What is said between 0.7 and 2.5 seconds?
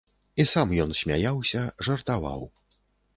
ён смяяўся, жартаваў.